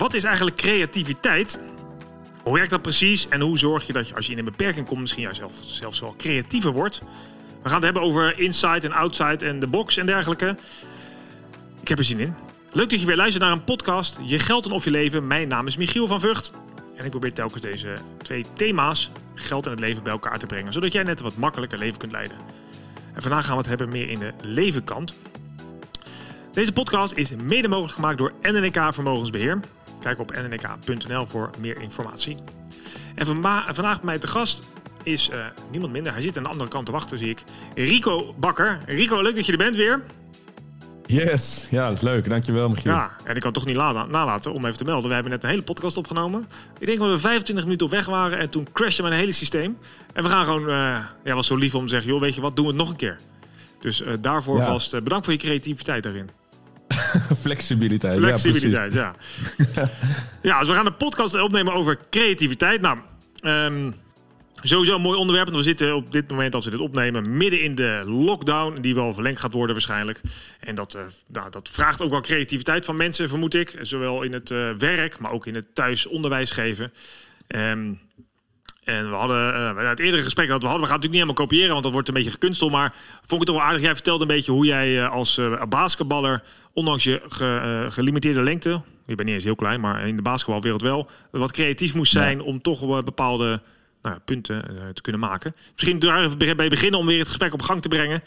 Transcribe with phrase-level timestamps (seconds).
[0.00, 1.58] wat is eigenlijk creativiteit?
[2.42, 3.28] Hoe werkt dat precies?
[3.28, 5.58] En hoe zorg je dat je als je in een beperking komt, misschien juist zelf,
[5.60, 7.02] zelfs wel creatiever wordt?
[7.62, 10.56] We gaan het hebben over inside en outside en de box en dergelijke.
[11.80, 12.34] Ik heb er zin in.
[12.72, 14.18] Leuk dat je weer luistert naar een podcast.
[14.24, 15.26] Je geld en of je leven.
[15.26, 16.52] Mijn naam is Michiel van Vught.
[16.96, 20.72] En ik probeer telkens deze twee thema's, geld en het leven, bij elkaar te brengen.
[20.72, 22.36] Zodat jij net een wat makkelijker leven kunt leiden.
[23.14, 25.14] En vandaag gaan we het hebben meer in de levenkant.
[26.52, 29.60] Deze podcast is mede mogelijk gemaakt door NNK Vermogensbeheer.
[30.00, 32.36] Kijk op nnk.nl voor meer informatie.
[33.14, 34.62] En vandaag bij mij te gast
[35.02, 35.36] is uh,
[35.70, 36.12] niemand minder.
[36.12, 37.44] Hij zit aan de andere kant te wachten, zie ik.
[37.74, 38.80] Rico Bakker.
[38.86, 40.02] Rico, leuk dat je er bent weer.
[41.06, 42.28] Yes, ja, leuk.
[42.28, 42.92] Dankjewel, Michiel.
[42.92, 45.08] Ja, en ik kan toch niet nalaten om even te melden.
[45.08, 46.48] We hebben net een hele podcast opgenomen.
[46.78, 49.78] Ik denk dat we 25 minuten op weg waren en toen crashte mijn hele systeem.
[50.12, 52.40] En we gaan gewoon, uh, ja, was zo lief om te zeggen, joh, weet je
[52.40, 53.18] wat, doen we het nog een keer.
[53.80, 54.64] Dus uh, daarvoor ja.
[54.64, 56.30] vast bedankt voor je creativiteit daarin.
[57.36, 58.18] Flexibiliteit.
[58.18, 59.14] Flexibiliteit, ja.
[59.74, 59.88] Ja.
[60.42, 62.80] ja, dus we gaan de podcast opnemen over creativiteit.
[62.80, 62.98] Nou,
[63.42, 63.94] um,
[64.62, 65.48] sowieso een mooi onderwerp.
[65.48, 68.80] we zitten op dit moment, als we dit opnemen, midden in de lockdown.
[68.80, 70.20] Die wel verlengd gaat worden waarschijnlijk.
[70.60, 73.78] En dat, uh, nou, dat vraagt ook wel creativiteit van mensen, vermoed ik.
[73.80, 76.92] Zowel in het uh, werk, maar ook in het thuis onderwijs geven.
[77.48, 78.00] Um,
[78.90, 81.38] en we hadden uh, het eerdere gesprek dat we hadden, we gaan het natuurlijk niet
[81.38, 82.70] helemaal kopiëren, want dat wordt een beetje gekunsteld.
[82.70, 83.82] Maar vond ik het toch wel aardig.
[83.82, 88.70] Jij vertelde een beetje hoe jij uh, als uh, basketballer, ondanks je ge, gelimiteerde lengte,
[89.06, 92.38] je bent niet eens heel klein, maar in de basketbalwereld wel, wat creatief moest zijn
[92.38, 92.44] ja.
[92.44, 93.60] om toch bepaalde
[94.02, 95.52] nou, punten te kunnen maken.
[95.72, 98.22] Misschien daar even bij beginnen om weer het gesprek op gang te brengen.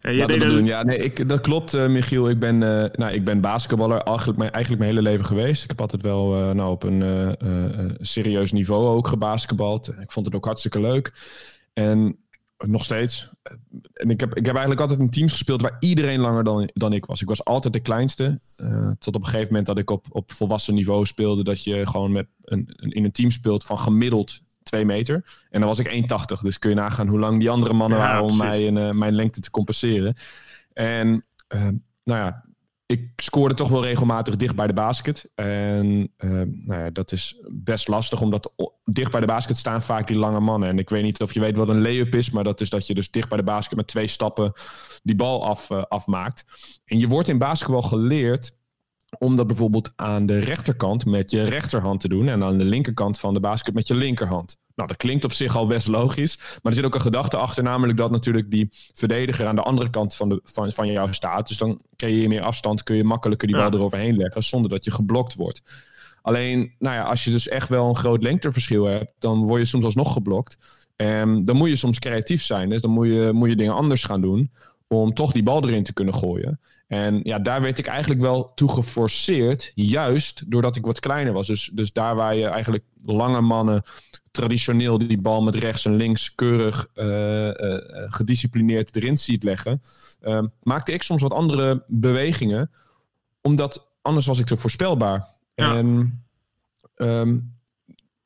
[0.00, 0.64] Ja, dat, doen.
[0.64, 2.28] ja nee, ik, dat klopt, uh, Michiel.
[2.28, 5.62] Ik ben, uh, nou, ik ben basketballer eigenlijk mijn, eigenlijk mijn hele leven geweest.
[5.62, 7.36] Ik heb altijd wel nou, op een
[8.00, 9.88] serieus niveau ook gebasketbald.
[9.88, 11.12] Ik vond het ook hartstikke leuk.
[11.72, 12.18] En
[12.58, 13.30] nog steeds.
[13.92, 16.92] En ik heb, ik heb eigenlijk altijd in teams gespeeld waar iedereen langer dan, dan
[16.92, 17.22] ik was.
[17.22, 18.40] Ik was altijd de kleinste.
[18.98, 21.44] tot op een gegeven moment dat ik op, op volwassen niveau speelde.
[21.44, 24.40] Dat je gewoon met een, een, in een team speelt van gemiddeld
[24.70, 25.14] twee meter.
[25.50, 25.88] En dan was ik
[26.36, 26.40] 1,80.
[26.42, 29.14] Dus kun je nagaan hoe lang die andere mannen waren om mij in, uh, mijn
[29.14, 30.16] lengte te compenseren.
[30.72, 31.24] En
[31.54, 31.62] uh,
[32.04, 32.44] nou ja,
[32.86, 35.30] ik scoorde toch wel regelmatig dicht bij de basket.
[35.34, 38.52] En uh, nou ja, dat is best lastig, omdat
[38.84, 40.68] dicht bij de basket staan vaak die lange mannen.
[40.68, 42.86] En ik weet niet of je weet wat een layup is, maar dat is dat
[42.86, 44.52] je dus dicht bij de basket met twee stappen
[45.02, 46.44] die bal af, afmaakt.
[46.84, 48.52] En je wordt in basketbal geleerd
[49.18, 53.18] om dat bijvoorbeeld aan de rechterkant met je rechterhand te doen en aan de linkerkant
[53.18, 54.56] van de basket met je linkerhand.
[54.80, 57.62] Nou, dat klinkt op zich al best logisch, maar er zit ook een gedachte achter,
[57.62, 61.48] namelijk dat natuurlijk die verdediger aan de andere kant van, de, van, van jou staat.
[61.48, 63.72] Dus dan creëer je meer afstand, kun je makkelijker die bal ja.
[63.72, 65.62] eroverheen leggen zonder dat je geblokt wordt.
[66.22, 69.66] Alleen, nou ja, als je dus echt wel een groot lengteverschil hebt, dan word je
[69.66, 70.58] soms alsnog geblokt.
[70.96, 72.70] En dan moet je soms creatief zijn.
[72.70, 74.50] Dus dan moet je, moet je dingen anders gaan doen
[74.88, 76.60] om toch die bal erin te kunnen gooien.
[76.86, 81.46] En ja, daar werd ik eigenlijk wel toe geforceerd, juist doordat ik wat kleiner was.
[81.46, 83.82] Dus, dus daar waar je eigenlijk lange mannen
[84.30, 87.52] traditioneel die bal met rechts en links keurig uh, uh,
[88.12, 89.82] gedisciplineerd erin ziet leggen,
[90.22, 92.70] uh, maakte ik soms wat andere bewegingen,
[93.40, 95.26] omdat anders was ik te voorspelbaar.
[95.54, 95.76] Ja.
[95.76, 96.22] En
[96.96, 97.58] um,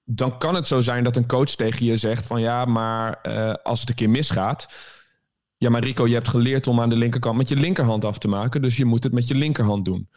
[0.05, 3.21] dan kan het zo zijn dat een coach tegen je zegt van ja, maar
[3.63, 4.67] als het een keer misgaat,
[5.65, 8.29] ja, maar Rico, je hebt geleerd om aan de linkerkant met je linkerhand af te
[8.29, 8.63] maken.
[8.63, 10.09] Dus je moet het met je linkerhand doen.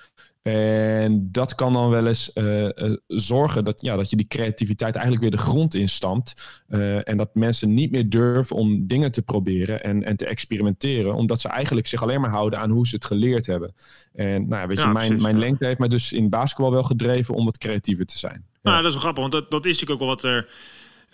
[0.41, 2.69] En dat kan dan wel eens uh, uh,
[3.08, 6.63] zorgen dat, ja, dat je die creativiteit eigenlijk weer de grond instampt.
[6.69, 11.13] Uh, en dat mensen niet meer durven om dingen te proberen en, en te experimenteren.
[11.13, 13.74] Omdat ze eigenlijk zich alleen maar houden aan hoe ze het geleerd hebben.
[14.13, 15.41] En nou, weet ja, je, mijn, precies, mijn ja.
[15.41, 18.46] lengte heeft mij dus in basketbal wel gedreven om wat creatiever te zijn.
[18.62, 20.50] Nou, dat is wel grappig, want dat, dat is natuurlijk ook wel wat er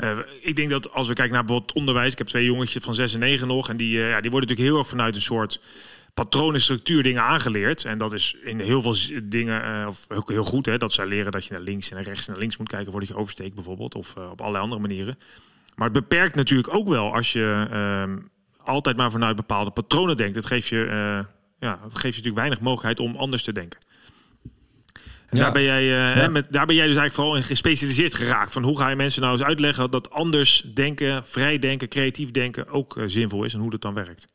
[0.04, 2.96] uh, ik denk dat als we kijken naar bijvoorbeeld onderwijs, ik heb twee jongetjes van
[2.96, 5.22] 6 en 9 nog, en die, uh, ja, die worden natuurlijk heel erg vanuit een
[5.22, 5.62] soort
[6.14, 7.86] patronenstructuur dingen aangeleerd.
[7.86, 11.32] En dat is in heel veel dingen uh, of heel goed, hè, dat zij leren
[11.32, 13.56] dat je naar links en naar rechts en naar links moet kijken voordat je oversteekt
[13.56, 15.18] bijvoorbeeld, of op allerlei andere manieren.
[15.76, 18.18] Maar het beperkt natuurlijk ook wel als je ehm,
[18.58, 20.36] altijd maar vanuit bepaalde patronen denkt.
[20.36, 20.86] Dat geeft je,
[21.60, 23.80] ja, dat geeft je natuurlijk weinig mogelijkheid om anders te denken.
[25.34, 28.54] En daar, ben jij, hè, met, daar ben jij dus eigenlijk vooral in gespecialiseerd geraakt.
[28.54, 32.68] Van hoe ga je mensen nou eens uitleggen dat anders denken, vrij denken, creatief denken
[32.68, 34.33] ook uh, zinvol is en hoe dat dan werkt?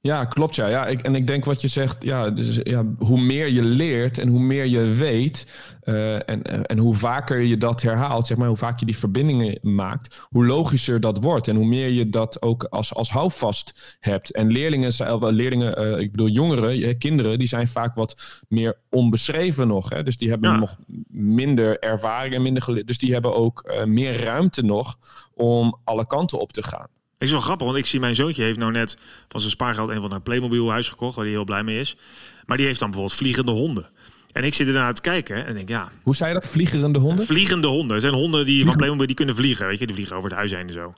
[0.00, 0.66] Ja, klopt ja.
[0.66, 4.18] ja ik, en ik denk wat je zegt, ja, dus, ja, hoe meer je leert
[4.18, 5.46] en hoe meer je weet
[5.84, 9.58] uh, en, en hoe vaker je dat herhaalt, zeg maar, hoe vaak je die verbindingen
[9.62, 14.32] maakt, hoe logischer dat wordt en hoe meer je dat ook als, als houvast hebt.
[14.32, 14.92] En leerlingen,
[15.34, 19.90] leerlingen uh, ik bedoel jongeren, kinderen, die zijn vaak wat meer onbeschreven nog.
[19.90, 20.02] Hè?
[20.02, 20.58] Dus die hebben ja.
[20.58, 20.78] nog
[21.08, 22.86] minder ervaring en minder geleerd.
[22.86, 24.98] Dus die hebben ook uh, meer ruimte nog
[25.34, 26.88] om alle kanten op te gaan.
[27.18, 28.98] Is wel grappig, want ik zie mijn zoontje heeft nou net
[29.28, 31.96] van zijn spaargeld een van een Playmobil huis gekocht, waar hij heel blij mee is.
[32.46, 33.86] Maar die heeft dan bijvoorbeeld vliegende honden.
[34.32, 35.88] En ik zit ernaar te kijken en denk, ja...
[36.02, 36.48] Hoe zei je dat?
[36.48, 37.24] Vliegerende honden?
[37.24, 37.94] Vliegende honden.
[37.94, 39.66] Er zijn honden die van Playmobil die kunnen vliegen.
[39.66, 40.94] Weet je, die vliegen over het huis heen en zo.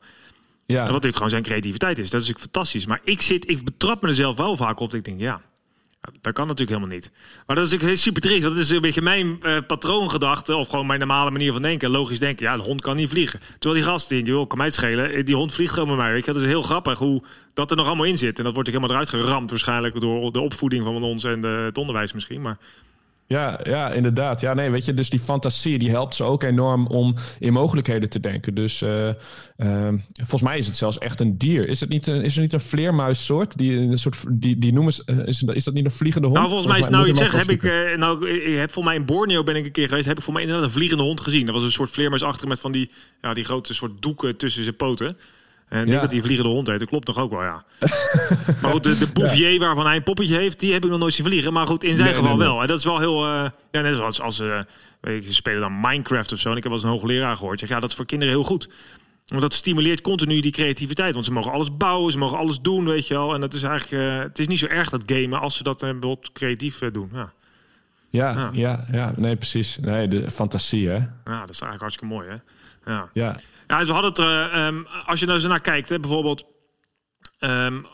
[0.67, 0.77] Ja.
[0.77, 2.11] wat natuurlijk gewoon zijn creativiteit is.
[2.11, 2.87] Dat is natuurlijk fantastisch.
[2.87, 4.91] Maar ik zit, ik betrap mezelf wel vaak op.
[4.91, 5.41] Dat ik denk, ja,
[6.01, 7.13] dat kan natuurlijk helemaal niet.
[7.47, 8.43] Maar dat is natuurlijk super triest.
[8.43, 10.57] Dat is een beetje mijn uh, patroongedachte.
[10.57, 11.91] Of gewoon mijn normale manier van denken.
[11.91, 12.47] Logisch denken.
[12.47, 13.41] Ja, de hond kan niet vliegen.
[13.59, 15.13] Terwijl die gast die joh, kan mij schelen.
[15.13, 16.13] Eh, die hond vliegt gewoon met mij.
[16.13, 16.33] Weet je?
[16.33, 17.23] Dat is heel grappig hoe
[17.55, 18.39] dat er nog allemaal in zit.
[18.39, 19.51] En dat wordt ook helemaal eruit geramd.
[19.51, 22.41] Waarschijnlijk door de opvoeding van ons en de, het onderwijs misschien.
[22.41, 22.59] Maar
[23.31, 24.41] ja, ja, inderdaad.
[24.41, 28.11] Ja, nee, weet je, dus die fantasie die helpt ze ook enorm om in mogelijkheden
[28.11, 28.55] te denken.
[28.55, 29.07] Dus uh,
[29.57, 31.69] uh, volgens mij is het zelfs echt een dier.
[31.69, 33.59] Is het niet een, is er niet een vleermuissoort?
[33.59, 36.39] Die, een soort, die, die noemen ze, uh, is, is dat niet een vliegende hond?
[36.39, 38.95] Nou, volgens mij is nou iets zeggen, heb ik, uh, nou, ik heb voor mij
[38.95, 41.21] in Borneo ben ik een keer geweest, heb ik voor mij inderdaad een vliegende hond
[41.21, 41.47] gezien.
[41.47, 42.91] Dat was een soort vleermuisachtig met van die,
[43.21, 45.17] ja, die grote soort doeken tussen zijn poten.
[45.71, 46.01] En ja.
[46.01, 47.65] dat die vliegende hond heet, dat klopt toch ook wel, ja.
[48.63, 51.15] maar goed, de, de Bouvier waarvan hij een poppetje heeft, die heb ik nog nooit
[51.15, 51.53] zien vliegen.
[51.53, 52.61] Maar goed, in zijn geval wel.
[52.61, 54.61] En dat is wel heel, uh, ja, net zoals als uh,
[55.01, 56.51] weet je, spelen dan Minecraft of zo.
[56.51, 58.69] En ik heb als een hoogleraar gehoord, zeg, ja, dat is voor kinderen heel goed.
[59.27, 61.13] Want dat stimuleert continu die creativiteit.
[61.13, 63.35] Want ze mogen alles bouwen, ze mogen alles doen, weet je wel.
[63.35, 65.81] En dat is eigenlijk, uh, het is niet zo erg dat gamen als ze dat
[65.81, 67.11] bijvoorbeeld creatief doen.
[67.13, 67.33] Ja.
[68.09, 69.79] Ja, ja, ja, ja, nee, precies.
[69.81, 70.95] Nee, de fantasie, hè?
[70.95, 72.35] Ja, dat is eigenlijk hartstikke mooi, hè?
[72.93, 73.11] Ja.
[73.13, 73.37] ja.
[73.71, 76.45] Ja, dus we hadden het, um, als je nou zo naar kijkt, hè, bijvoorbeeld,
[77.41, 77.85] um,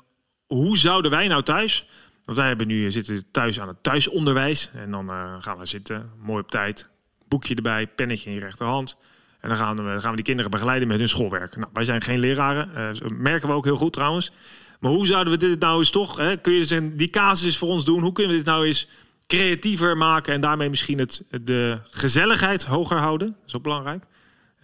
[0.47, 1.87] hoe zouden wij nou thuis,
[2.25, 6.11] want wij hebben nu, zitten thuis aan het thuisonderwijs en dan uh, gaan we zitten,
[6.19, 6.89] mooi op tijd,
[7.29, 8.97] boekje erbij, pennetje in je rechterhand.
[9.41, 11.57] En dan gaan we, gaan we die kinderen begeleiden met hun schoolwerk.
[11.57, 14.33] Nou, wij zijn geen leraren, uh, merken we ook heel goed trouwens.
[14.81, 17.69] Maar hoe zouden we dit nou eens toch, hè, kun je dus die casus voor
[17.69, 18.89] ons doen, hoe kunnen we dit nou eens
[19.27, 23.29] creatiever maken en daarmee misschien het, de gezelligheid hoger houden?
[23.29, 24.05] Dat is ook belangrijk.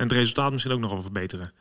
[0.02, 1.52] En het resultaat misschien ook nog wel verbeteren?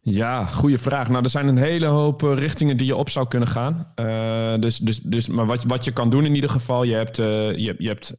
[0.00, 1.08] Ja, goede vraag.
[1.08, 3.92] Nou, er zijn een hele hoop eh, richtingen die je op zou kunnen gaan.
[3.96, 7.18] Uh, dus, dus, dus, maar wat, wat je kan doen in ieder geval, je hebt,
[7.18, 7.26] uh,
[7.56, 8.16] je, je hebt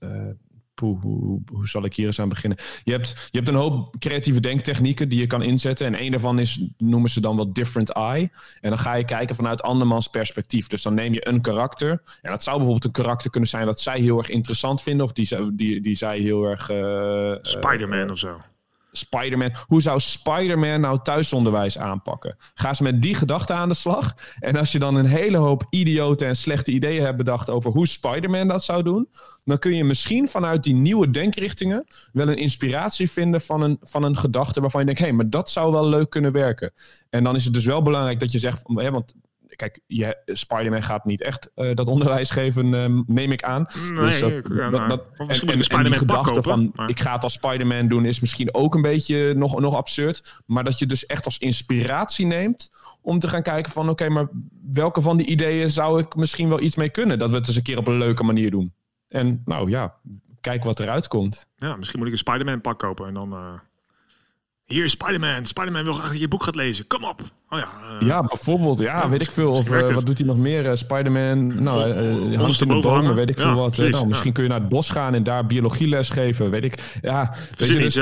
[0.76, 2.58] hoe, hoe, hoe, zal ik hier eens aan beginnen?
[2.84, 5.88] Je hebt, je hebt een hoop creatieve denktechnieken die je kan inzetten.
[5.88, 8.30] En een daarvan is, noemen ze dan wel different eye.
[8.60, 10.68] En dan ga je kijken vanuit andermans perspectief.
[10.68, 11.90] Dus dan neem je een karakter.
[12.22, 15.06] En dat zou bijvoorbeeld een karakter kunnen zijn dat zij heel erg interessant vinden.
[15.06, 16.64] Of die, die, die zij heel erg...
[17.42, 18.40] Spider-Man of zo.
[18.92, 19.52] Spider-Man.
[19.66, 22.36] Hoe zou Spider-Man nou thuisonderwijs aanpakken?
[22.54, 24.14] Ga ze met die gedachte aan de slag.
[24.40, 27.88] En als je dan een hele hoop idiote en slechte ideeën hebt bedacht over hoe
[27.88, 29.10] Spider-Man dat zou doen,
[29.44, 34.04] dan kun je misschien vanuit die nieuwe denkrichtingen wel een inspiratie vinden van een, van
[34.04, 36.74] een gedachte waarvan je denkt, hé, hey, maar dat zou wel leuk kunnen werken.
[37.10, 39.14] En dan is het dus wel belangrijk dat je zegt, want
[39.62, 43.68] kijk, je, Spider-Man gaat niet echt uh, dat onderwijs geven, uh, neem ik aan.
[43.94, 46.90] Nee, dus dat, ja, dat, dat, en, misschien en, Spider-Man gedachte van, maar...
[46.90, 50.42] ik ga het als Spider-Man doen, is misschien ook een beetje nog, nog absurd.
[50.46, 52.72] Maar dat je dus echt als inspiratie neemt
[53.02, 54.30] om te gaan kijken van, oké, okay, maar
[54.74, 57.20] welke van die ideeën zou ik misschien wel iets mee kunnen?
[57.20, 58.74] Dat we het eens een keer op een leuke manier doen.
[59.08, 59.96] En nou ja,
[60.42, 61.46] kijk wat eruit komt.
[61.56, 63.34] Ja, misschien moet ik een Spider-Man pak kopen en dan...
[63.34, 63.54] Uh...
[64.72, 65.46] Hier is Spider-Man.
[65.46, 66.88] Spider-Man wil graag dat je boek gaat lezen.
[66.88, 67.22] Kom op.
[67.50, 67.68] Oh ja,
[68.02, 68.80] uh, ja, bijvoorbeeld.
[68.80, 69.52] Ja, weet ik veel.
[69.52, 70.66] Of uh, wat doet hij nog meer?
[70.66, 71.64] Uh, Spider-Man.
[71.64, 73.76] Nou, uh, hand in de bomen, weet ik veel wat.
[73.76, 76.50] Precies, nou, misschien kun je naar het bos gaan en daar biologieles geven.
[76.50, 77.00] Weet ik.
[77.02, 77.96] Ja, weet je, dus,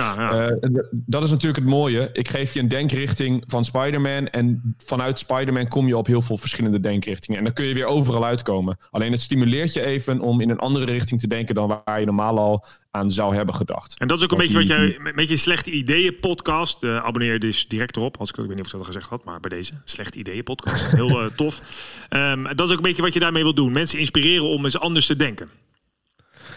[0.92, 2.10] dat is natuurlijk het mooie.
[2.14, 4.28] Ik geef je een denkrichting van Spider-Man.
[4.28, 7.38] En vanuit Spider-Man kom je op heel veel verschillende denkrichtingen.
[7.38, 8.78] En dan kun je weer overal uitkomen.
[8.92, 12.06] Alleen het stimuleert je even om in een andere richting te denken dan waar je
[12.06, 14.00] normaal al aan zou hebben gedacht.
[14.00, 16.84] En dat is ook een beetje wat jij met je slechte ideeën podcast.
[16.84, 18.18] Uh, abonneer je dus direct erop.
[18.18, 20.18] Als ik, ik weet niet of ik dat al gezegd had, maar bij deze slechte
[20.18, 20.88] ideeën podcast.
[20.92, 21.62] Heel uh, tof.
[22.10, 23.72] Um, dat is ook een beetje wat je daarmee wil doen.
[23.72, 25.50] Mensen inspireren om eens anders te denken.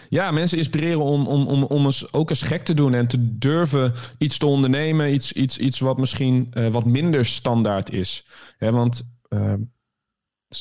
[0.09, 3.37] Ja, mensen inspireren om, om, om, om eens ook eens gek te doen en te
[3.37, 5.13] durven iets te ondernemen.
[5.13, 8.25] Iets, iets, iets wat misschien uh, wat minder standaard is.
[8.57, 9.53] He, want uh,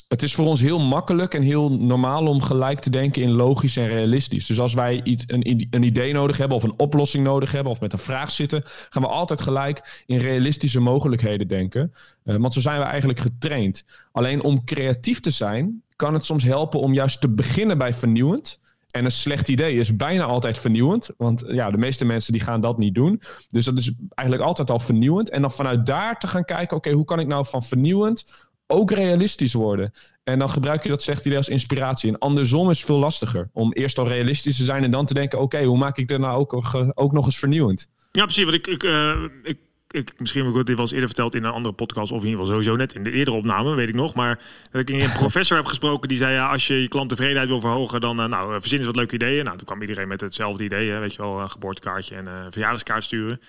[0.08, 3.76] het is voor ons heel makkelijk en heel normaal om gelijk te denken in logisch
[3.76, 4.46] en realistisch.
[4.46, 7.80] Dus als wij iets, een, een idee nodig hebben of een oplossing nodig hebben of
[7.80, 11.92] met een vraag zitten, gaan we altijd gelijk in realistische mogelijkheden denken.
[12.24, 13.84] Uh, want zo zijn we eigenlijk getraind.
[14.12, 18.60] Alleen om creatief te zijn, kan het soms helpen om juist te beginnen bij vernieuwend.
[18.90, 21.10] En een slecht idee is bijna altijd vernieuwend.
[21.16, 23.22] Want ja, de meeste mensen die gaan dat niet doen.
[23.50, 25.30] Dus dat is eigenlijk altijd al vernieuwend.
[25.30, 28.90] En dan vanuit daar te gaan kijken, oké, hoe kan ik nou van vernieuwend ook
[28.90, 29.92] realistisch worden.
[30.24, 32.10] En dan gebruik je dat slechte idee als inspiratie.
[32.10, 33.50] En andersom is het veel lastiger.
[33.52, 35.40] Om eerst al realistisch te zijn en dan te denken...
[35.40, 37.88] oké, hoe maak ik dit nou ook, ook nog eens vernieuwend?
[38.12, 38.44] Ja, precies.
[38.44, 39.58] Want ik, ik, uh, ik,
[39.90, 42.12] ik, misschien heb ik het wel eens eerder verteld in een andere podcast...
[42.12, 44.14] of in ieder geval sowieso net in de eerdere opname, weet ik nog.
[44.14, 44.38] Maar
[44.70, 46.34] dat ik een professor heb gesproken die zei...
[46.34, 49.44] ja, als je je klanttevredenheid wil verhogen, dan uh, nou, verzin eens wat leuke ideeën.
[49.44, 50.90] Nou, toen kwam iedereen met hetzelfde idee.
[50.90, 53.40] Hè, weet je wel, een geboortekaartje en een verjaardagskaart sturen.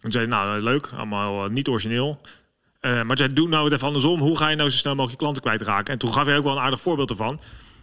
[0.00, 2.20] En zei nou, leuk, allemaal niet origineel.
[2.80, 4.20] Uh, maar zei, doe nou het even andersom.
[4.20, 5.92] Hoe ga je nou zo snel mogelijk je klanten kwijtraken?
[5.92, 7.40] En toen gaf hij ook wel een aardig voorbeeld ervan.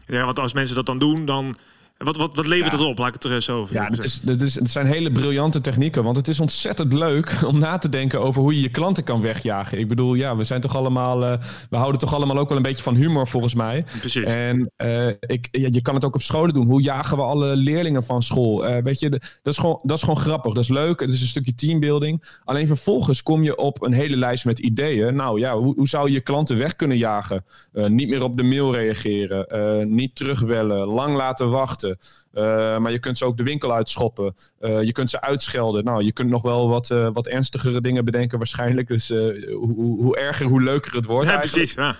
[0.07, 1.57] Ja, want als mensen dat dan doen, dan
[1.97, 2.77] Wat, wat, wat levert ja.
[2.77, 2.97] het op?
[2.97, 5.61] Laat ik het er zo over Ja, het, is, het, is, het zijn hele briljante
[5.61, 6.03] technieken.
[6.03, 9.21] Want het is ontzettend leuk om na te denken over hoe je je klanten kan
[9.21, 9.79] wegjagen.
[9.79, 11.23] Ik bedoel, ja, we zijn toch allemaal.
[11.23, 11.33] Uh,
[11.69, 13.85] we houden toch allemaal ook wel een beetje van humor, volgens mij.
[13.99, 14.23] Precies.
[14.23, 16.65] En uh, ik, ja, je kan het ook op scholen doen.
[16.65, 18.69] Hoe jagen we alle leerlingen van school?
[18.69, 20.53] Uh, weet je, dat is, gewoon, dat is gewoon grappig.
[20.53, 20.99] Dat is leuk.
[20.99, 22.23] Het is een stukje teambuilding.
[22.43, 25.15] Alleen vervolgens kom je op een hele lijst met ideeën.
[25.15, 27.45] Nou ja, hoe, hoe zou je je klanten weg kunnen jagen?
[27.87, 29.95] niet meer op de mail reageren.
[29.95, 30.87] niet terugbellen.
[30.87, 31.86] Lang laten wachten.
[32.31, 34.35] Eh, maar je kunt ze ook de winkel uitschoppen.
[34.59, 35.83] Uh, je kunt ze uitschelden.
[35.83, 38.87] Nou, je kunt nog wel wat, uh, wat ernstigere dingen bedenken waarschijnlijk.
[38.87, 41.73] Dus hoe, hoe, erger, hoe leuker het wordt Ja, precies.
[41.73, 41.95] Ja.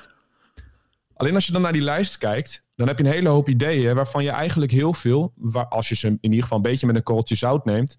[1.14, 3.96] Alleen als je dan naar die lijst kijkt, dan heb je een hele hoop ideeën
[3.96, 6.96] waarvan je eigenlijk heel veel, waar, als je ze in ieder geval een beetje met
[6.96, 7.98] een korreltje zout neemt,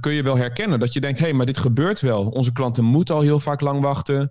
[0.00, 0.80] kun je wel herkennen.
[0.80, 2.28] Dat je denkt, hé, hey, maar dit gebeurt wel.
[2.28, 4.30] Onze klanten moeten al heel vaak lang wachten.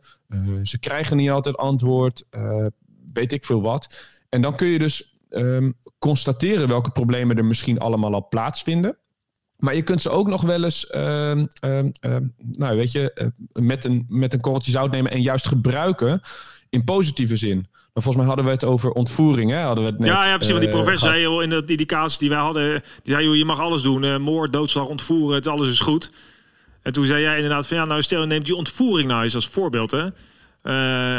[0.63, 2.23] ze krijgen niet altijd antwoord.
[3.13, 4.09] weet ik veel wat.
[4.31, 8.97] En dan kun je dus um, constateren welke problemen er misschien allemaal al plaatsvinden.
[9.57, 11.01] Maar je kunt ze ook nog wel eens, uh,
[12.37, 16.21] nou weet je, uh, met, een, met een korreltje zout nemen en juist gebruiken
[16.69, 17.67] in positieve zin.
[17.93, 19.61] Maar volgens mij hadden we het over ontvoering, hè?
[19.61, 20.49] Hadden we het net, ja, ja, precies.
[20.49, 21.63] Want die eh, professor zei in de,
[22.19, 24.03] die, wij hadden, die zei, joh, je mag alles doen.
[24.03, 26.11] Uh, moord, doodslag, ontvoeren, het, alles is goed.
[26.81, 29.47] En toen zei jij inderdaad van, ja, nou stel, neemt die ontvoering nou eens als
[29.47, 30.09] voorbeeld, hè?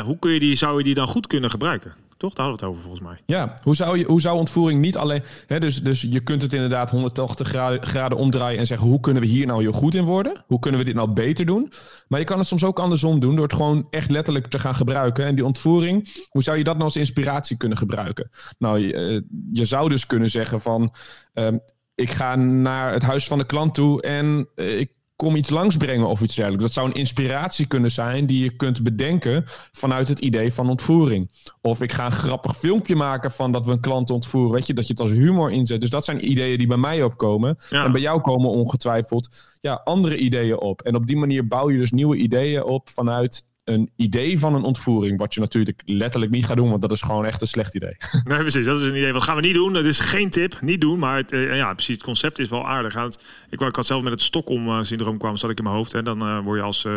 [0.00, 1.94] hoe kun je die, zou je die dan goed kunnen gebruiken?
[2.22, 2.34] Toch?
[2.34, 3.36] Daar hadden we het over volgens mij.
[3.36, 5.22] Ja, hoe zou, je, hoe zou ontvoering niet alleen...
[5.46, 7.48] Hè, dus, dus je kunt het inderdaad 180
[7.80, 8.88] graden, omdraaien en zeggen...
[8.88, 10.44] hoe kunnen we hier nou heel goed in worden?
[10.46, 11.72] Hoe kunnen we dit nou beter doen?
[12.08, 13.34] Maar je kan het soms ook andersom doen...
[13.34, 15.24] door het gewoon echt letterlijk te gaan gebruiken.
[15.24, 18.30] En die ontvoering, hoe zou je dat nou als inspiratie kunnen gebruiken?
[18.58, 20.94] Nou, je, eh, zou dus kunnen zeggen van...
[21.32, 21.56] Ehm,
[21.94, 24.90] ik ga naar het huis van de klant toe en uh, ik
[25.22, 26.64] kom iets langsbrengen of iets dergelijks.
[26.64, 31.30] Dat zou een inspiratie kunnen zijn die je kunt bedenken vanuit het idee van ontvoering.
[31.60, 34.52] Of ik ga een grappig filmpje maken van dat we een klant ontvoeren.
[34.52, 35.80] Weet je, dat je het als humor inzet.
[35.80, 37.58] Dus dat zijn ideeën die bij mij opkomen.
[37.70, 40.82] En bij jou komen ongetwijfeld ja, andere ideeën op.
[40.82, 44.62] En op die manier bouw je dus nieuwe ideeën op vanuit een idee van een
[44.62, 45.18] ontvoering.
[45.18, 47.96] Wat je natuurlijk letterlijk niet gaat doen, want dat is gewoon echt een slecht idee.
[48.24, 48.64] Nee, precies.
[48.64, 49.12] Dat is een idee.
[49.12, 49.72] Wat gaan we niet doen?
[49.72, 50.60] Dat is geen tip.
[50.60, 50.98] Niet doen.
[50.98, 51.94] Maar uh, ja, precies.
[51.94, 52.94] Het concept is wel aardig.
[52.94, 53.18] Het,
[53.50, 55.94] ik, ik had zelf met het Stockholm-syndroom kwam, zat ik in mijn hoofd.
[55.94, 56.96] En dan uh, word je als uh,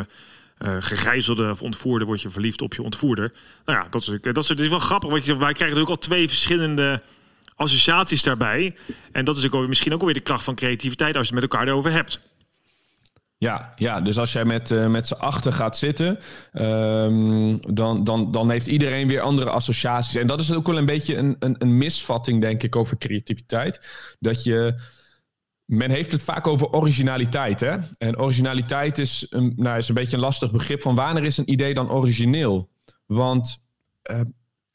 [0.79, 3.33] gegijzelde of ontvoerde, word je verliefd op je ontvoerder.
[3.65, 5.09] Nou ja, dat is, dat is, dat is wel grappig.
[5.09, 7.01] Want wij krijgen natuurlijk al twee verschillende
[7.55, 8.75] associaties daarbij.
[9.11, 11.51] En dat is ook misschien ook alweer de kracht van creativiteit als je het met
[11.51, 12.19] elkaar erover hebt.
[13.45, 16.19] Ja, ja, dus als jij met, uh, met z'n achter gaat zitten,
[16.53, 20.15] um, dan, dan, dan heeft iedereen weer andere associaties.
[20.15, 23.79] En dat is ook wel een beetje een, een, een misvatting, denk ik, over creativiteit.
[24.19, 24.73] Dat je.
[25.65, 27.59] Men heeft het vaak over originaliteit.
[27.59, 27.75] Hè?
[27.97, 30.81] En originaliteit is een, nou, is een beetje een lastig begrip.
[30.81, 32.69] Van wanneer is een idee dan origineel?
[33.05, 33.57] Want
[34.11, 34.21] uh,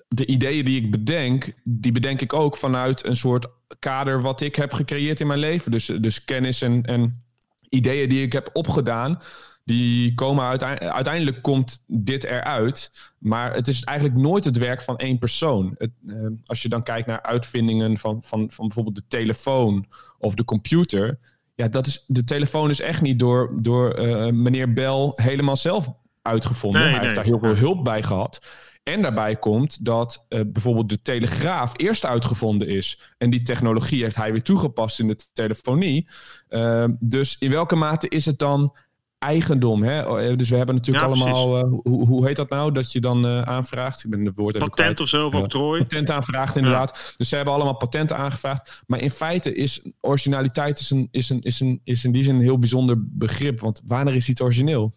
[0.08, 3.46] de ideeën die ik bedenk, die bedenk ik ook vanuit een soort
[3.78, 5.70] kader wat ik heb gecreëerd in mijn leven.
[5.70, 7.22] Dus, dus kennis en, en
[7.70, 9.20] ideeën die ik heb opgedaan,
[9.64, 12.92] die komen uiteindelijk, uiteindelijk komt dit eruit.
[13.18, 15.74] Maar het is eigenlijk nooit het werk van één persoon.
[15.78, 19.86] Het, uh, als je dan kijkt naar uitvindingen van, van, van bijvoorbeeld de telefoon
[20.18, 21.18] of de computer.
[21.54, 25.88] Ja, dat is, de telefoon is echt niet door, door uh, meneer Bell helemaal zelf
[26.22, 26.80] uitgevonden.
[26.80, 27.06] Nee, Hij nee.
[27.06, 28.46] heeft daar heel veel hulp bij gehad.
[28.90, 33.00] En daarbij komt dat uh, bijvoorbeeld de telegraaf eerst uitgevonden is.
[33.18, 36.08] En die technologie heeft hij weer toegepast in de telefonie.
[36.48, 38.76] Uh, dus in welke mate is het dan
[39.18, 39.82] eigendom?
[39.82, 40.02] Hè?
[40.02, 41.58] Oh, dus we hebben natuurlijk ja, allemaal.
[41.58, 42.72] Uh, hoe, hoe, heet dat nou?
[42.72, 44.04] Dat je dan aanvraagt.
[44.04, 45.80] Ik ben de woord Patent of zo, of octrooi.
[45.80, 46.96] Patent aanvraagt, inderdaad.
[46.96, 47.12] Ja.
[47.16, 48.82] Dus ze hebben allemaal patenten aangevraagd.
[48.86, 52.34] Maar in feite is originaliteit is, een, is, een, is, een, is in die zin
[52.34, 53.60] een heel bijzonder begrip.
[53.60, 54.92] Want wanneer is iets origineel?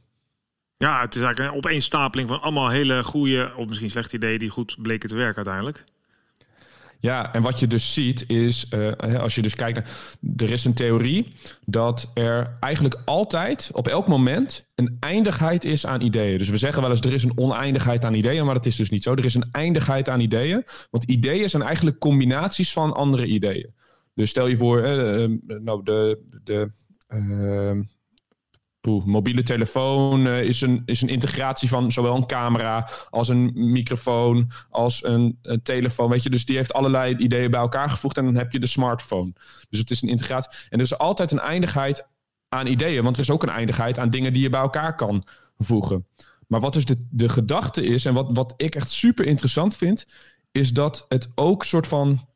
[0.83, 4.49] Ja, het is eigenlijk een opeenstapeling van allemaal hele goede, of misschien slechte ideeën die
[4.49, 5.83] goed bleken te werken uiteindelijk.
[6.99, 9.87] Ja, en wat je dus ziet is, uh, als je dus kijkt naar,
[10.37, 11.35] er is een theorie
[11.65, 16.37] dat er eigenlijk altijd, op elk moment, een eindigheid is aan ideeën.
[16.37, 18.89] Dus we zeggen wel eens, er is een oneindigheid aan ideeën, maar dat is dus
[18.89, 19.13] niet zo.
[19.13, 23.73] Er is een eindigheid aan ideeën, want ideeën zijn eigenlijk combinaties van andere ideeën.
[24.13, 26.71] Dus stel je voor, uh, nou, de, de
[28.83, 33.51] Poeh, mobiele telefoon uh, is, een, is een integratie van zowel een camera als een
[33.53, 36.09] microfoon als een, een, telefoon.
[36.09, 38.67] Weet je, dus die heeft allerlei ideeën bij elkaar gevoegd en dan heb je de
[38.67, 39.33] smartphone.
[39.69, 40.51] Dus het is een integratie.
[40.69, 42.05] En er is altijd een eindigheid
[42.49, 45.23] aan ideeën, want er is ook een eindigheid aan dingen die je bij elkaar kan
[45.57, 46.07] voegen.
[46.47, 50.05] Maar wat dus de, de gedachte is, en wat, wat ik echt super interessant vind,
[50.51, 52.27] is dat het ook soort van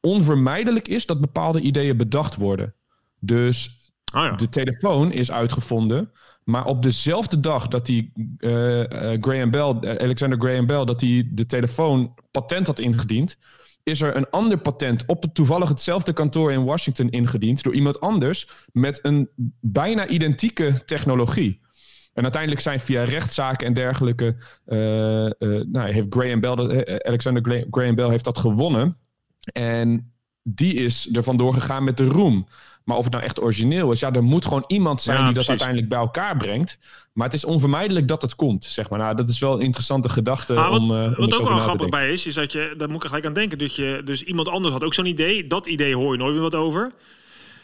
[0.00, 2.74] onvermijdelijk is dat bepaalde ideeën bedacht worden.
[3.18, 3.81] Dus
[4.12, 4.30] Ja.
[4.30, 6.10] De telefoon is uitgevonden.
[6.44, 8.82] Maar op dezelfde dag dat die uh,
[9.20, 13.36] Graham Bell, Alexander Graham Bell, dat hij de telefoon patent had ingediend,
[13.82, 18.00] is er een ander patent op het toevallig hetzelfde kantoor in Washington ingediend door iemand
[18.00, 19.28] anders met een
[19.60, 21.60] bijna identieke technologie.
[22.12, 25.30] En uiteindelijk zijn via rechtszaken en dergelijke, uh, uh,
[25.64, 28.96] nou, heeft Graham Bell, Alexander Graham Bell heeft dat gewonnen.
[29.52, 32.46] En die is er vandoor gegaan met de roem.
[32.84, 35.48] Maar of het nou echt origineel is, ja, er moet gewoon iemand zijn die dat
[35.48, 36.78] uiteindelijk bij elkaar brengt.
[37.12, 38.98] Maar het is onvermijdelijk dat het komt, zeg maar.
[38.98, 41.88] Nou, dat is wel een interessante gedachte ah, wat, om, uh, Wat ook wel grappig
[41.88, 44.48] bij is, is dat je, daar moet ik gelijk aan denken, dat je, dus iemand
[44.48, 45.46] anders had ook zo'n idee.
[45.46, 46.92] Dat idee hoor je nooit meer wat over.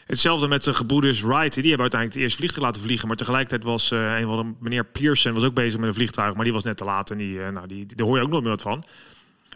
[0.05, 1.53] Hetzelfde met de gebroeders Wright.
[1.53, 3.07] Die hebben uiteindelijk het eerste vliegtuig laten vliegen.
[3.07, 6.33] Maar tegelijkertijd was uh, een van de meneer Pearson was ook bezig met een vliegtuig.
[6.33, 8.23] Maar die was net te laat en die, uh, nou, die, die, daar hoor je
[8.23, 8.83] ook nooit meer wat van.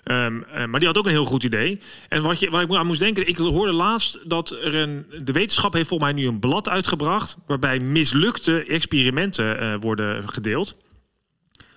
[0.03, 1.79] Um, uh, maar die had ook een heel goed idee.
[2.09, 5.05] En wat, je, wat ik aan moest denken, ik hoorde laatst dat er een.
[5.23, 7.37] De wetenschap heeft volgens mij nu een blad uitgebracht.
[7.47, 10.77] waarbij mislukte experimenten uh, worden gedeeld.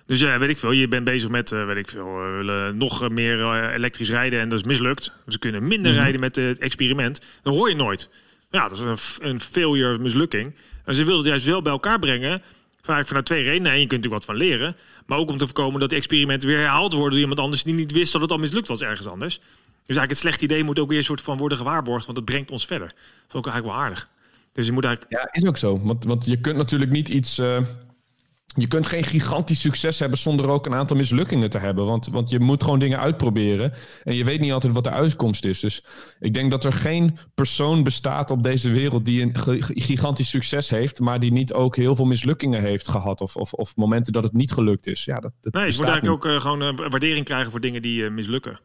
[0.05, 2.77] Dus ja, weet ik veel, je bent bezig met, uh, weet ik veel, we willen
[2.77, 5.11] nog meer elektrisch rijden en dat is mislukt.
[5.25, 6.03] Dus we kunnen minder mm -hmm.
[6.03, 7.21] rijden met het experiment.
[7.43, 8.09] Dan hoor je nooit.
[8.51, 10.55] Ja, dat is een, een failure, mislukking.
[10.85, 12.41] En ze wilden het juist wel bij elkaar brengen.
[12.87, 13.71] Vaak vanuit twee redenen.
[13.71, 14.75] En je kunt natuurlijk wat van leren.
[15.05, 17.73] Maar ook om te voorkomen dat de experimenten weer herhaald worden door iemand anders die
[17.73, 19.35] niet wist dat het al mislukt was ergens anders.
[19.37, 22.25] Dus eigenlijk het slechte idee moet ook weer een soort van worden gewaarborgd, want het
[22.25, 22.87] brengt ons verder.
[22.87, 24.09] Dat is ook eigenlijk wel aardig.
[24.53, 25.13] Dus je moet eigenlijk.
[25.13, 25.79] Ja, is ook zo.
[25.81, 27.39] Want, want je kunt natuurlijk niet iets.
[27.39, 27.59] Uh,
[28.55, 31.85] je kunt geen gigantisch succes hebben zonder ook een aantal mislukkingen te hebben.
[31.85, 33.73] Want, want je moet gewoon dingen uitproberen.
[34.03, 35.59] En je weet niet altijd wat de uitkomst is.
[35.59, 35.83] Dus
[36.19, 40.99] ik denk dat er geen persoon bestaat op deze wereld die een gigantisch succes heeft.
[40.99, 43.21] maar die niet ook heel veel mislukkingen heeft gehad.
[43.21, 45.05] Of, of, of momenten dat het niet gelukt is.
[45.05, 47.81] Ja, dat, dat nee, je moet eigenlijk ook uh, gewoon een waardering krijgen voor dingen
[47.81, 48.59] die uh, mislukken.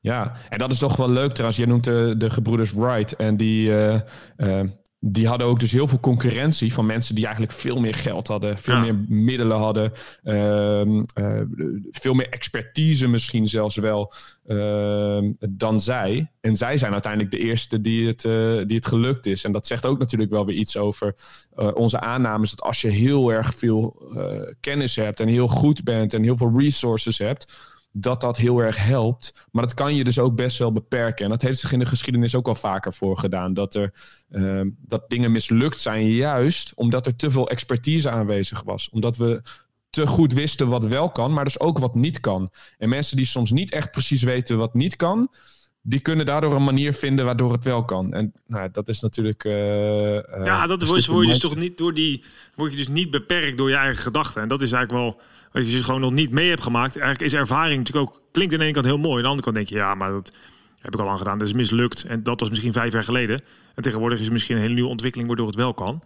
[0.00, 1.56] Ja, en dat is toch wel leuk trouwens.
[1.58, 3.16] Jij noemt de, de gebroeders Wright.
[3.16, 4.00] En die, uh,
[4.36, 4.60] uh,
[5.04, 8.58] die hadden ook dus heel veel concurrentie van mensen die eigenlijk veel meer geld hadden,
[8.58, 8.80] veel ja.
[8.80, 9.92] meer middelen hadden,
[10.24, 11.40] uh, uh,
[11.90, 14.12] veel meer expertise misschien zelfs wel
[14.46, 15.18] uh,
[15.48, 16.30] dan zij.
[16.40, 18.22] En zij zijn uiteindelijk de eerste die het,
[18.68, 19.44] die het gelukt is.
[19.44, 21.14] En dat zegt ook natuurlijk wel weer iets over
[21.74, 24.12] onze aannames dat als je heel erg veel
[24.60, 27.52] kennis hebt en heel goed bent en heel veel resources hebt,
[27.92, 29.46] dat dat heel erg helpt.
[29.50, 31.24] Maar dat kan je dus ook best wel beperken.
[31.24, 33.54] En dat heeft zich in de geschiedenis ook al vaker voor gedaan.
[33.54, 33.92] Dat, er,
[34.30, 38.88] uh, dat dingen mislukt zijn, juist omdat er te veel expertise aanwezig was.
[38.90, 39.42] Omdat we
[39.90, 42.50] te goed wisten wat wel kan, maar dus ook wat niet kan.
[42.78, 45.28] En mensen die soms niet echt precies weten wat niet kan,
[45.82, 48.12] die kunnen daardoor een manier vinden waardoor het wel kan.
[48.12, 49.44] En nou, dat is natuurlijk.
[49.44, 52.24] Uh, ja, dat word je dus toch niet door die.
[52.54, 54.42] Word je dus niet beperkt door je eigen gedachten.
[54.42, 55.20] En dat is eigenlijk wel
[55.52, 56.96] dat je ze gewoon nog niet mee hebt gemaakt.
[56.96, 59.16] Eigenlijk is ervaring natuurlijk ook, klinkt in de ene kant heel mooi.
[59.16, 60.32] Aan de andere kant denk je, ja, maar dat
[60.80, 61.38] heb ik al lang gedaan.
[61.38, 62.04] Dat is mislukt.
[62.04, 63.42] En dat was misschien vijf jaar geleden.
[63.74, 66.02] En tegenwoordig is het misschien een hele nieuwe ontwikkeling waardoor het wel kan.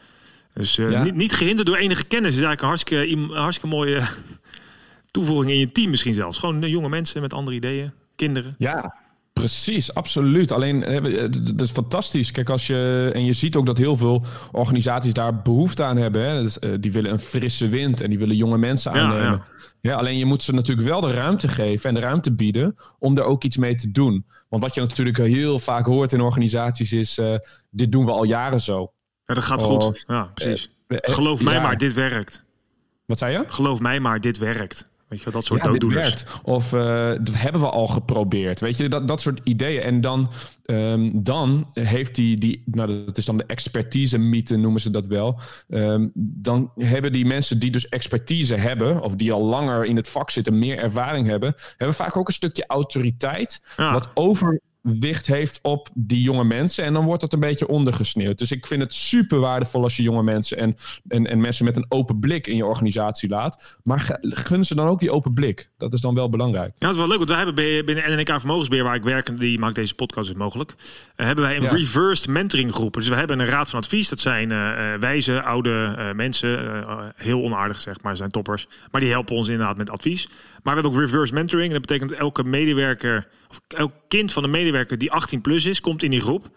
[0.55, 1.03] Dus uh, ja.
[1.03, 2.37] niet, niet, gehinderd door enige kennis.
[2.37, 4.03] is eigenlijk een hartstikke, hartstikke mooie
[5.11, 6.39] toevoeging in je team misschien zelfs.
[6.39, 8.55] Gewoon jonge mensen met andere ideeën, kinderen.
[8.59, 8.95] Ja,
[9.41, 10.53] Precies, absoluut.
[10.53, 10.81] Alleen,
[11.55, 12.31] dat is fantastisch.
[12.31, 13.11] Kijk, als je.
[13.15, 16.29] En je ziet ook dat heel veel organisaties daar behoefte aan hebben.
[16.29, 16.43] Hè?
[16.43, 19.23] Dus, uh, die willen een frisse wind en die willen jonge mensen aannemen.
[19.23, 19.45] Ja, ja.
[19.81, 23.17] ja, alleen je moet ze natuurlijk wel de ruimte geven en de ruimte bieden om
[23.17, 24.27] er ook iets mee te doen.
[24.49, 27.35] Want wat je natuurlijk heel vaak hoort in organisaties is: uh,
[27.71, 28.93] dit doen we al jaren zo.
[29.25, 29.85] Ja, dat gaat goed.
[29.85, 30.71] Of, ja, precies.
[30.89, 32.45] Uh, Geloof mij maar, dit werkt.
[33.07, 33.45] Wat zei je?
[33.47, 34.89] Geloof mij maar, dit werkt.
[35.09, 36.25] Weet je, dat soort ja, dooddoeners.
[36.43, 38.61] Of uh, dat hebben we al geprobeerd.
[38.61, 39.83] Weet je, dat, dat soort ideeën.
[39.83, 40.31] En dan,
[40.65, 45.41] um, dan heeft die, die, nou dat is dan de expertise-mythe, noemen ze dat wel.
[45.69, 50.09] Um, dan hebben die mensen die dus expertise hebben, of die al langer in het
[50.09, 53.63] vak zitten, meer ervaring hebben, hebben vaak ook een stukje autoriteit.
[53.77, 53.93] Ja.
[53.93, 56.85] Wat over wicht heeft op die jonge mensen.
[56.85, 58.39] En dan wordt dat een beetje ondergesneeuwd.
[58.39, 60.77] Dus ik vind het super waardevol als je jonge mensen en,
[61.09, 63.79] en, en mensen met een open blik in je organisatie laat.
[63.83, 65.69] Maar gun ze dan ook die open blik.
[65.79, 66.69] Dat is dan wel belangrijk.
[66.69, 67.17] Ja, dat is wel leuk.
[67.17, 70.75] Want wij hebben binnen NNK Vermogensbeheer, waar ik werk, die maakt deze podcast dus mogelijk,
[71.17, 71.71] uh, hebben wij een ja.
[71.71, 72.95] reversed mentoring groep.
[72.95, 74.09] Dus we hebben een raad van advies.
[74.09, 76.85] Dat zijn uh, wijze, oude uh, mensen.
[77.17, 78.69] heel onaardig zeg maar, zijn toppers.
[78.91, 80.27] Maar die helpen ons inderdaad met advies.
[80.27, 81.67] Maar we hebben ook reverse mentoring.
[81.67, 83.27] En dat betekent elke medewerker,
[83.69, 86.51] elk kind van de medewerker die 18 plus is, komt in die groep.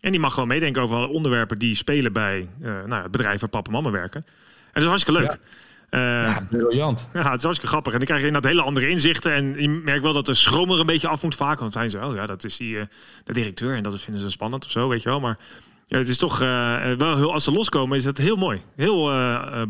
[0.00, 3.40] En die mag gewoon meedenken over alle onderwerpen die spelen bij uh, nou, het bedrijf
[3.40, 4.22] waar papa en mama werken.
[4.22, 5.38] En dat is hartstikke leuk.
[5.90, 6.26] Ja.
[6.26, 7.08] Uh, ja, briljant.
[7.12, 7.92] Ja, het is hartstikke grappig.
[7.92, 9.32] En dan krijg je inderdaad hele andere inzichten.
[9.32, 11.58] En je merkt wel dat de schroom er een beetje af moet vaak.
[11.58, 12.82] Want zijn ze, oh ja, dat is die, uh,
[13.24, 13.76] de directeur.
[13.76, 15.20] En dat vinden ze spannend of zo, weet je wel.
[15.20, 15.38] Maar
[15.86, 18.60] ja, het is toch wel heel, als ze loskomen, is het heel mooi.
[18.76, 19.12] Heel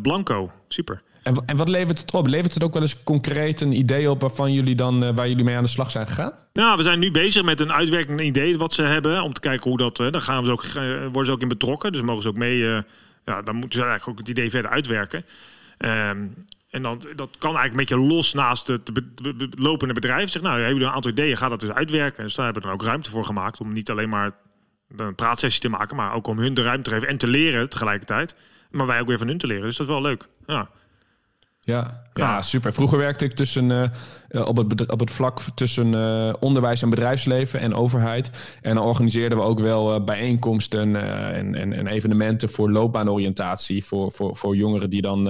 [0.03, 0.53] blanco.
[0.69, 1.03] Super.
[1.25, 2.27] En, en wat levert het op?
[2.27, 5.45] Levert het ook wel eens concreet een idee op waarvan jullie dan, uh, waar jullie
[5.45, 6.33] mee aan de slag zijn gegaan?
[6.53, 9.23] Nou, we zijn nu bezig met een uitwerkend idee wat ze hebben.
[9.23, 9.99] Om te kijken hoe dat.
[9.99, 11.93] Uh, daar gaan we ook, uh, worden ze ook in betrokken.
[11.93, 12.59] Dus mogen ze ook mee.
[13.25, 15.25] ja, dan moeten ze eigenlijk ook het idee verder uitwerken.
[15.79, 16.35] Um,
[16.71, 18.91] En dan, dat kan eigenlijk een beetje los naast het
[19.59, 20.31] lopende bedrijf.
[20.31, 22.19] Zeg, nou, hebben jullie een aantal ideeën, gaat dat dus uitwerken.
[22.19, 24.33] En dus daar hebben we dan ook ruimte voor gemaakt om niet alleen maar
[24.97, 27.71] een praatsessie te maken, maar ook om hun de ruimte te geven en te leren
[27.71, 28.35] tegelijkertijd.
[28.71, 29.65] Maar wij ook weer van hun te leren.
[29.65, 30.27] Dus dat is wel leuk.
[30.47, 30.69] Ja.
[31.65, 32.73] Ja, ja, super.
[32.73, 37.61] Vroeger werkte ik tussen, uh, op, het, op het vlak tussen uh, onderwijs en bedrijfsleven
[37.61, 38.31] en overheid.
[38.61, 43.85] En dan organiseerden we ook wel uh, bijeenkomsten en, en, en, evenementen voor loopbaanoriëntatie.
[43.85, 45.23] Voor, voor, voor jongeren die dan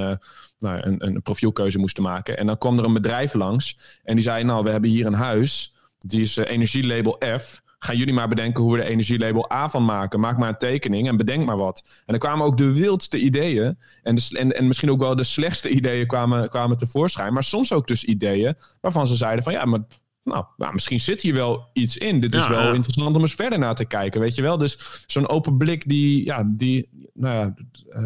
[0.59, 2.39] nou, een, een profielkeuze moesten maken.
[2.39, 5.15] En dan kwam er een bedrijf langs en die zei: Nou, we hebben hier een
[5.15, 5.75] huis.
[5.99, 10.21] Die is energielabel F gaan jullie maar bedenken hoe we er energielabel A van maken.
[10.21, 11.83] Maak maar een tekening en bedenk maar wat.
[11.85, 13.79] En dan kwamen ook de wildste ideeën.
[14.03, 17.33] En, de, en, en misschien ook wel de slechtste ideeën kwamen, kwamen tevoorschijn.
[17.33, 19.81] Maar soms ook dus ideeën waarvan ze zeiden van ja, maar
[20.23, 22.21] nou, nou, misschien zit hier wel iets in.
[22.21, 24.59] Dit is wel interessant om eens verder naar te kijken, weet je wel.
[24.59, 27.55] Dus zo'n open blik die, ja, die, nou ja,
[27.89, 28.05] eh,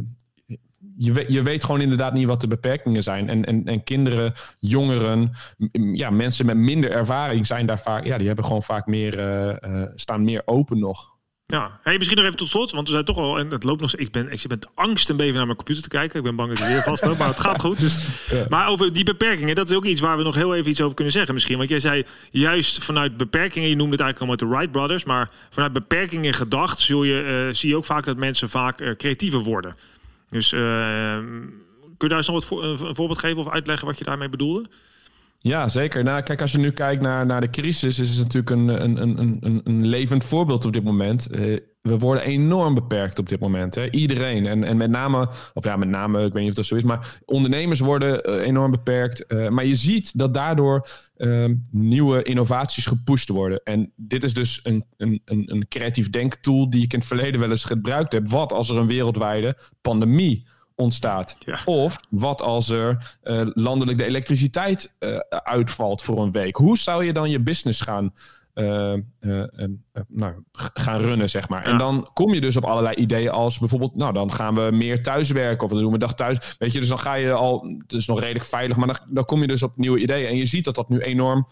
[0.99, 3.29] je, weet, je weet gewoon inderdaad niet wat de beperkingen zijn.
[3.29, 5.33] En, en, en kinderen, jongeren,
[5.93, 9.83] ja, mensen met minder ervaring zijn daar vaak, ja, die hebben gewoon vaak meer, uh,
[9.95, 11.17] staan meer open nog.
[11.47, 13.81] Ja, hey, misschien nog even tot slot, want we zijn toch al, en het loopt
[13.81, 16.19] nog, ik ben, ik ben angst en beven naar mijn computer te kijken.
[16.19, 17.79] Ik ben bang dat het weer vastloopt, maar het gaat goed.
[17.79, 17.99] Dus.
[18.49, 20.95] Maar over die beperkingen, dat is ook iets waar we nog heel even iets over
[20.95, 21.57] kunnen zeggen misschien.
[21.57, 25.05] Want jij zei juist vanuit beperkingen, je noemde het eigenlijk al met de Wright Brothers,
[25.05, 28.97] maar vanuit beperkingen gedacht zul je, uh, zie je ook vaak dat mensen vaak uh,
[28.97, 29.75] creatiever worden.
[30.31, 30.61] Dus uh,
[31.81, 34.29] kun je daar eens nog wat voor, een voorbeeld geven of uitleggen wat je daarmee
[34.29, 34.69] bedoelde?
[35.39, 36.05] Ja, zeker.
[36.05, 39.03] Nou, kijk, als je nu kijkt naar, naar de crisis, is het natuurlijk een, een,
[39.03, 41.29] een, een, een levend voorbeeld op dit moment.
[41.31, 43.75] Uh, we worden enorm beperkt op dit moment.
[43.75, 43.91] Hè?
[43.91, 44.47] Iedereen.
[44.47, 46.83] En, en met name, of ja, met name, ik weet niet of dat zo is,
[46.83, 49.25] maar ondernemers worden uh, enorm beperkt.
[49.33, 53.61] Uh, maar je ziet dat daardoor uh, nieuwe innovaties gepusht worden.
[53.65, 57.51] En dit is dus een, een, een creatief denktool die ik in het verleden wel
[57.51, 58.29] eens gebruikt heb.
[58.29, 60.47] Wat als er een wereldwijde pandemie
[60.79, 61.37] ontstaat.
[61.65, 66.57] Of wat als er uh, landelijk de elektriciteit uh, uitvalt voor een week.
[66.57, 68.15] Hoe zou je dan je business gaan,
[68.55, 68.95] uh,
[70.09, 70.35] nou,
[70.75, 71.65] gaan runnen, zeg maar.
[71.65, 73.97] En dan kom je dus op allerlei ideeën als bijvoorbeeld...
[73.97, 76.57] nou, dan gaan we meer thuiswerken of dan doen we dag thuis.
[76.59, 77.77] Weet je, dus dan ga je al...
[77.79, 80.29] Het is nog redelijk veilig, maar dan, dan kom je dus op nieuwe ideeën.
[80.29, 81.47] En je ziet dat dat nu enorm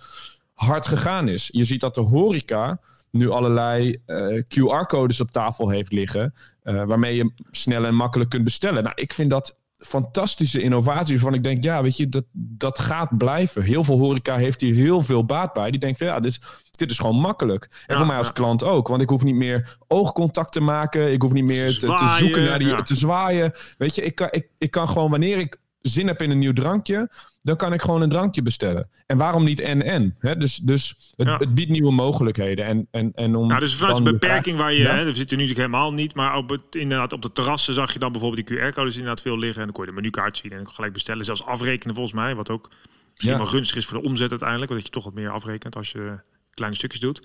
[0.54, 1.48] hard gegaan is.
[1.52, 2.80] Je ziet dat de horeca
[3.16, 6.34] nu allerlei uh, QR-codes op tafel heeft liggen.
[6.64, 8.82] Uh, waarmee je snel en makkelijk kunt bestellen.
[8.82, 11.14] Nou, ik vind dat fantastische innovatie.
[11.14, 13.62] Waarvan ik denk, ja, weet je, dat, dat gaat blijven.
[13.62, 15.70] Heel veel horeca heeft hier heel veel baat bij.
[15.70, 16.38] Die denkt van ja, dit,
[16.70, 17.84] dit is gewoon makkelijk.
[17.86, 18.88] En voor mij als klant ook.
[18.88, 21.12] Want ik hoef niet meer oogcontact te maken.
[21.12, 23.52] Ik hoef niet meer te, te zoeken naar die, te zwaaien.
[23.78, 26.52] Weet je, ik kan, ik, ik kan gewoon wanneer ik zin heb in een nieuw
[26.52, 27.10] drankje,
[27.42, 28.90] dan kan ik gewoon een drankje bestellen.
[29.06, 30.16] En waarom niet en-en?
[30.38, 32.64] Dus, dus het, het, biedt nieuwe mogelijkheden.
[32.64, 34.94] En, en, en om nou, dus vanuit de beperking waar je, ja?
[34.94, 37.92] hè, we zitten nu natuurlijk helemaal niet, maar op, het, inderdaad, op de terrassen zag
[37.92, 39.58] je dan bijvoorbeeld die QR-codes inderdaad veel liggen.
[39.58, 41.24] En dan kon je de menukaart zien en gelijk bestellen.
[41.24, 42.70] Zelfs afrekenen volgens mij, wat ook
[43.14, 44.70] misschien wel gunstig is voor de omzet uiteindelijk.
[44.70, 46.18] Want dat je toch wat meer afrekent als je
[46.50, 47.22] kleine stukjes doet.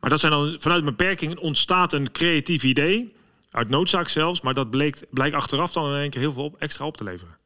[0.00, 3.14] Maar dat zijn dan vanuit beperking ontstaat een creatief idee.
[3.50, 6.86] Uit noodzaak zelfs, maar dat bleek, blijkt achteraf dan in één keer heel veel extra
[6.86, 7.39] op te leveren.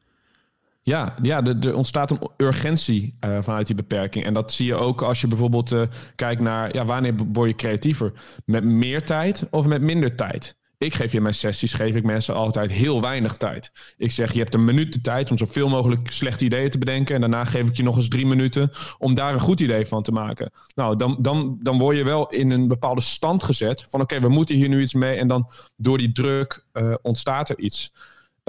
[0.85, 4.25] Ja, ja er ontstaat een urgentie uh, vanuit die beperking.
[4.25, 5.81] En dat zie je ook als je bijvoorbeeld uh,
[6.15, 8.13] kijkt naar ja, wanneer word je creatiever?
[8.45, 10.55] Met meer tijd of met minder tijd?
[10.77, 13.71] Ik geef je in mijn sessies, geef ik mensen altijd heel weinig tijd.
[13.97, 17.15] Ik zeg, je hebt een minuut de tijd om zoveel mogelijk slechte ideeën te bedenken.
[17.15, 20.03] En daarna geef ik je nog eens drie minuten om daar een goed idee van
[20.03, 20.51] te maken.
[20.75, 23.85] Nou, dan, dan, dan word je wel in een bepaalde stand gezet.
[23.89, 25.15] Van oké, we moeten hier nu iets mee.
[25.15, 27.93] En dan door die druk uh, ontstaat er iets.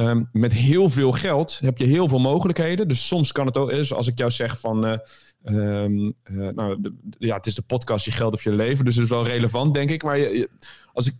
[0.00, 2.88] Um, met heel veel geld heb je heel veel mogelijkheden.
[2.88, 4.98] Dus soms kan het ook, dus als ik jou zeg van, uh,
[5.44, 8.94] um, uh, nou, de, ja, het is de podcast Je Geld of Je Leven, dus
[8.94, 10.02] het is wel relevant, denk ik.
[10.02, 10.50] Maar je,
[10.92, 11.14] als ik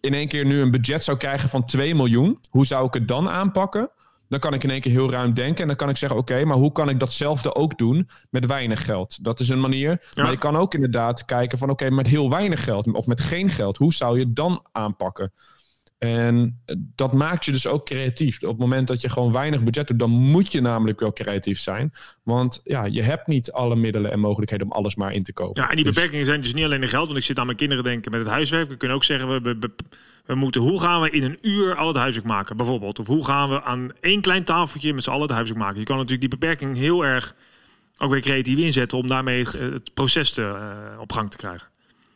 [0.00, 3.08] in één keer nu een budget zou krijgen van 2 miljoen, hoe zou ik het
[3.08, 3.90] dan aanpakken?
[4.28, 6.44] Dan kan ik in één keer heel ruim denken en dan kan ik zeggen: Oké,
[6.44, 9.24] maar hoe kan ik datzelfde ook doen met weinig geld?
[9.24, 10.08] Dat is een manier.
[10.10, 10.22] Ja.
[10.22, 13.50] Maar je kan ook inderdaad kijken van: Oké, met heel weinig geld of met geen
[13.50, 15.32] geld, hoe zou je het dan aanpakken?
[16.04, 16.60] En
[16.94, 18.42] dat maakt je dus ook creatief.
[18.42, 21.60] Op het moment dat je gewoon weinig budget hebt, dan moet je namelijk wel creatief
[21.60, 21.92] zijn.
[22.22, 25.62] Want ja, je hebt niet alle middelen en mogelijkheden om alles maar in te kopen.
[25.62, 27.06] Ja, en die dus- beperkingen zijn dus niet alleen in geld.
[27.06, 28.68] Want ik zit aan mijn kinderen denken met het huiswerk.
[28.68, 29.70] We kunnen ook zeggen, we, we,
[30.24, 32.98] we moeten, hoe gaan we in een uur al het huiswerk maken, bijvoorbeeld?
[32.98, 35.78] Of hoe gaan we aan één klein tafeltje met z'n allen het huiswerk maken?
[35.78, 37.34] Je kan natuurlijk die beperking heel erg
[37.98, 41.68] ook weer creatief inzetten om daarmee het, het proces te, uh, op gang te krijgen.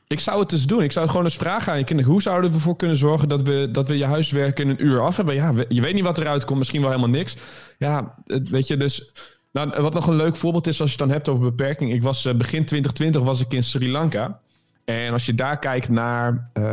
[0.09, 0.83] Ik zou het dus doen.
[0.83, 2.12] Ik zou gewoon eens vragen aan je kinderen.
[2.12, 5.01] Hoe zouden we ervoor kunnen zorgen dat we, dat we je huiswerk in een uur
[5.01, 5.35] af hebben?
[5.35, 6.59] Ja, je weet niet wat eruit komt.
[6.59, 7.37] Misschien wel helemaal niks.
[7.79, 9.12] Ja, weet je, dus...
[9.53, 11.92] Nou, wat nog een leuk voorbeeld is als je het dan hebt over beperking.
[11.92, 14.40] Ik was uh, begin 2020 was ik in Sri Lanka.
[14.85, 16.64] En als je daar kijkt naar, uh,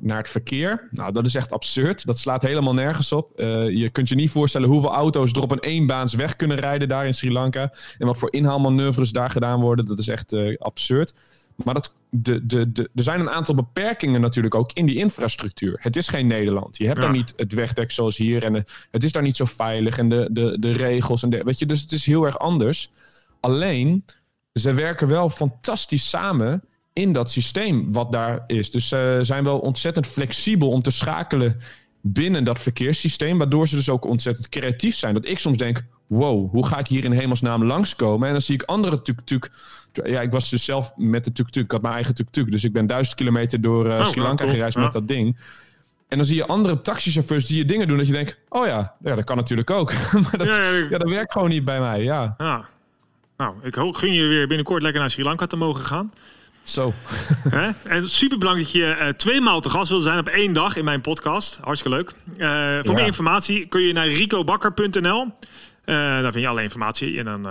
[0.00, 2.06] naar het verkeer, nou, dat is echt absurd.
[2.06, 3.32] Dat slaat helemaal nergens op.
[3.36, 7.06] Uh, je kunt je niet voorstellen hoeveel auto's er op een eenbaansweg kunnen rijden daar
[7.06, 7.72] in Sri Lanka.
[7.98, 9.86] En wat voor inhaalmanoeuvres daar gedaan worden.
[9.86, 11.14] Dat is echt absurd.
[11.64, 15.78] Maar dat, de, de, de, er zijn een aantal beperkingen natuurlijk ook in die infrastructuur.
[15.82, 16.76] Het is geen Nederland.
[16.76, 17.02] Je hebt ja.
[17.02, 18.44] daar niet het wegdek zoals hier.
[18.44, 19.98] En het is daar niet zo veilig.
[19.98, 21.22] En de, de, de regels.
[21.22, 22.90] En de, weet je, dus het is heel erg anders.
[23.40, 24.04] Alleen,
[24.52, 28.70] ze werken wel fantastisch samen in dat systeem wat daar is.
[28.70, 31.60] Dus ze zijn wel ontzettend flexibel om te schakelen
[32.00, 33.38] binnen dat verkeerssysteem.
[33.38, 35.14] Waardoor ze dus ook ontzettend creatief zijn.
[35.14, 38.26] Dat ik soms denk, wow, hoe ga ik hier in hemelsnaam langskomen?
[38.26, 39.50] En dan zie ik andere tuk-tuk.
[39.92, 41.64] Ja, ik was dus zelf met de tuk-tuk.
[41.64, 42.50] Ik had mijn eigen tuk-tuk.
[42.50, 45.36] Dus ik ben duizend kilometer door uh, Sri Lanka gereisd met dat ding.
[46.08, 48.94] En dan zie je andere taxichauffeurs die je dingen doen dat je denkt, oh ja,
[49.02, 49.92] ja dat kan natuurlijk ook.
[50.24, 50.46] maar dat,
[50.90, 52.34] ja, dat werkt gewoon niet bij mij, ja.
[52.38, 52.68] ja.
[53.36, 56.12] Nou, ik gun je weer binnenkort lekker naar Sri Lanka te mogen gaan.
[56.62, 56.92] Zo.
[57.58, 57.70] Hè?
[57.84, 60.76] En super belangrijk dat je uh, twee maal te gast wilde zijn op één dag
[60.76, 61.58] in mijn podcast.
[61.62, 62.12] Hartstikke leuk.
[62.36, 65.20] Uh, voor meer informatie kun je naar ricobakker.nl.
[65.22, 65.30] Uh,
[65.84, 67.18] daar vind je alle informatie.
[67.18, 67.46] En dan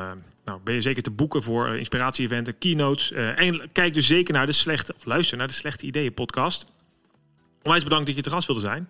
[0.47, 3.11] nou, ben je zeker te boeken voor inspiratie-eventen, keynotes.
[3.11, 6.65] en kijk dus zeker naar de slechte, of luister naar de Slechte Ideeën podcast.
[7.61, 8.87] Onwijs bedankt dat je te gast wilde zijn.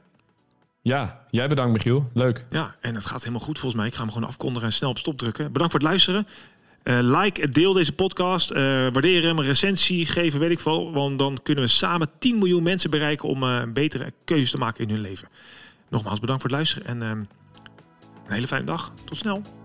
[0.82, 2.10] Ja, jij bedankt Michiel.
[2.14, 2.46] Leuk.
[2.50, 3.90] Ja, en het gaat helemaal goed volgens mij.
[3.90, 5.52] Ik ga hem gewoon afkondigen en snel op stop drukken.
[5.52, 6.28] Bedankt voor het luisteren.
[6.84, 8.52] Uh, like, deel deze podcast.
[8.52, 10.92] Uh, waardeer hem, recensie geven, weet ik veel.
[10.92, 14.58] Want dan kunnen we samen 10 miljoen mensen bereiken om uh, een betere keuze te
[14.58, 15.28] maken in hun leven.
[15.90, 17.28] Nogmaals bedankt voor het luisteren en een
[18.28, 18.94] hele fijne dag.
[19.06, 19.57] Tot snel.